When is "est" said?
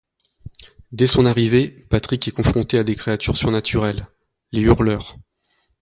2.27-2.31